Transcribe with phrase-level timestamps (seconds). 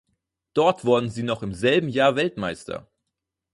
[0.55, 2.87] Dort wurden sie noch im selben Jahr Weltmeister.